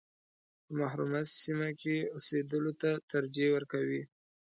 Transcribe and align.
په 0.65 0.71
محرومه 0.79 1.21
سیمه 1.43 1.69
کې 1.81 1.95
اوسېدلو 2.15 2.71
ته 2.81 2.89
ترجیح 3.11 3.49
ورکوي. 3.53 4.01